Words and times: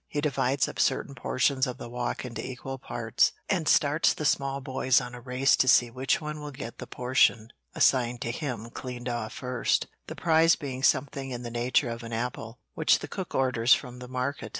He 0.07 0.19
divides 0.19 0.67
up 0.67 0.79
certain 0.79 1.13
portions 1.13 1.67
of 1.67 1.77
the 1.77 1.87
walk 1.87 2.25
into 2.25 2.43
equal 2.43 2.79
parts, 2.79 3.33
and 3.47 3.67
starts 3.67 4.15
the 4.15 4.25
small 4.25 4.59
boys 4.59 4.99
on 4.99 5.13
a 5.13 5.21
race 5.21 5.55
to 5.57 5.67
see 5.67 5.91
which 5.91 6.19
one 6.19 6.39
will 6.39 6.49
get 6.49 6.79
the 6.79 6.87
portion 6.87 7.49
assigned 7.75 8.19
to 8.21 8.31
him 8.31 8.71
cleaned 8.71 9.07
off 9.07 9.31
first, 9.33 9.85
the 10.07 10.15
prize 10.15 10.55
being 10.55 10.81
something 10.81 11.29
in 11.29 11.43
the 11.43 11.51
nature 11.51 11.91
of 11.91 12.01
an 12.01 12.13
apple, 12.13 12.57
which 12.73 12.97
the 12.97 13.07
cook 13.07 13.35
orders 13.35 13.75
from 13.75 13.99
the 13.99 14.07
market. 14.07 14.49